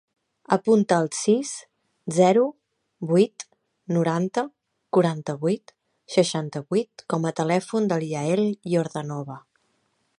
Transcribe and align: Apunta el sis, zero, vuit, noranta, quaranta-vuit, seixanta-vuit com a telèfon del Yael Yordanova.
Apunta 0.55 0.95
el 1.03 1.09
sis, 1.15 1.49
zero, 2.19 2.45
vuit, 3.11 3.45
noranta, 3.97 4.43
quaranta-vuit, 4.97 5.75
seixanta-vuit 6.15 7.05
com 7.15 7.29
a 7.31 7.35
telèfon 7.41 7.91
del 7.93 8.07
Yael 8.15 8.45
Yordanova. 8.75 9.39